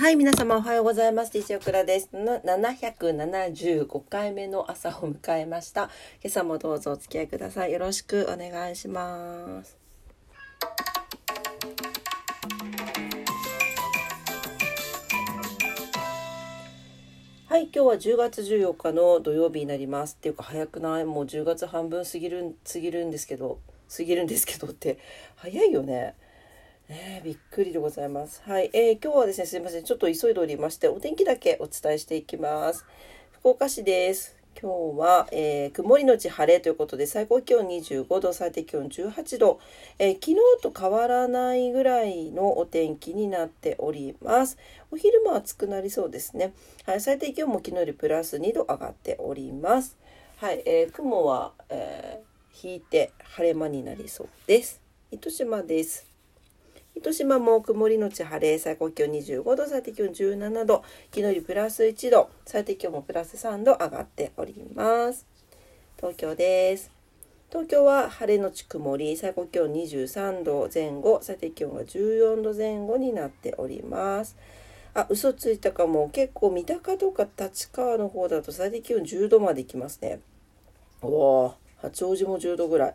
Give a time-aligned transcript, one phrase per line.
[0.00, 1.36] はい、皆様おはようございます。
[1.36, 2.08] DJ オクラです。
[2.14, 5.90] 775回目の朝を迎えました。
[6.22, 7.72] 今朝もどうぞお付き合いください。
[7.72, 9.76] よろしくお願いします。
[17.48, 20.14] はい、今日は10月14日の土曜日になります。
[20.16, 21.06] っていうか早くない？
[21.06, 23.58] もう10月半分過ぎる過ぎるんですけど、
[23.94, 25.00] 過ぎるんですけどって
[25.34, 26.14] 早いよね。
[26.90, 28.40] えー、びっくりでございます。
[28.46, 29.84] はい、えー、今日はですね、すいません。
[29.84, 32.86] ちょっと急いでおりまして、お天気だけお伝えしていきます。
[33.32, 34.38] 福岡市です。
[34.58, 39.60] 今日は、えー、曇りのち晴れということで、最高気温25度、最低気温18度、
[39.98, 44.56] えー、昨日と変わらないぐらいのお天気になっております。
[44.90, 46.54] お昼も暑くなりそうですね。
[46.86, 49.98] はい、最低気温も昨日よりプラス2度上がっております。
[50.38, 52.22] はい、えー、雲は、え
[52.62, 54.80] 引いて晴れ間になりそうです。
[55.10, 56.07] 糸島です。
[56.98, 60.82] 糸島も曇りのち晴れ、最高気温25度、最低気温17度、
[61.14, 65.24] 昨日よりプラス1度、最低気温もプラス3度上がっております。
[65.96, 66.90] 東京です。
[67.50, 74.36] 東京は晴れのち曇り、最高気温23度前後、最低気温が14度前後になっております。
[74.92, 76.08] あ、嘘ついたかも。
[76.08, 80.18] 結構三鷹とか立川の方だと最低気温10度まで行きますね。
[81.00, 82.94] おお、八王子も10度ぐらい。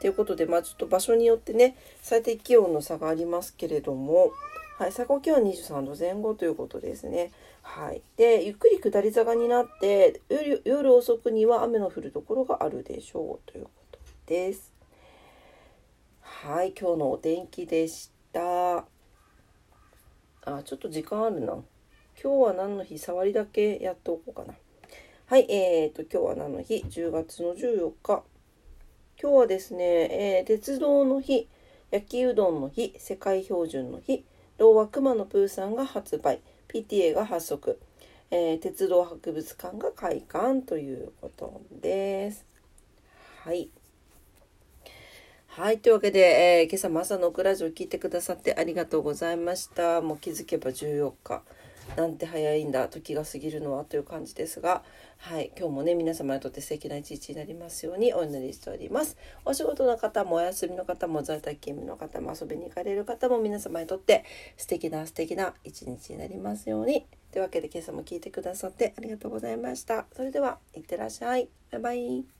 [0.00, 4.32] ということで、まあ、ちょっと場所によってね最低気温の差がありますけれども、
[4.78, 7.32] はい、最高気温は23度前後ということですね。
[7.62, 14.72] はい、でゆっくり下り坂になって夜夜遅くには雨の降るところがあるでしょうということです。
[16.22, 18.78] はい今日のお天気でした。
[20.44, 21.54] あちょっと時間あるな。
[22.22, 22.98] 今日は何の日？
[22.98, 24.54] 触りだけやっておこうかな。
[25.26, 28.22] はい、えーと、今日は何の日 ?10 月の14日。
[29.20, 31.48] 今日はですね、えー、鉄道の日、
[31.90, 34.24] 焼きうどんの日、世界標準の日、
[34.58, 37.80] 童話熊野プーさんが発売、PTA が発足、
[38.30, 42.46] えー、鉄道博物館が開館ということです。
[43.42, 43.70] はい。
[45.48, 45.80] はい。
[45.80, 50.00] というわけで、えー、今朝も朝のクラジオ聞いてくださってありがとうございました。
[50.00, 51.42] もう気づけば14日。
[51.96, 54.82] なんて早いんだ時が過ぎるのはという感じですが、
[55.18, 59.16] はい、今日もね皆様にとって素敵な一日になりますようにお祈りしております。
[59.44, 64.24] お仕事の方もお休みの方も在宅勤務の方も遊びに行かれる方も皆様にとって
[64.56, 67.06] 素敵な素敵な一日になりますように。
[67.32, 70.06] というわけで今朝も聞いてくださってありがとうございました。
[70.14, 71.48] それではいってらっしゃい。
[71.72, 72.37] バイバイ。